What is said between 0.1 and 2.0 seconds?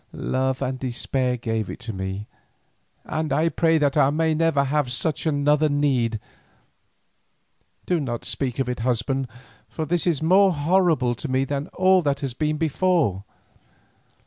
"Love and despair gave it to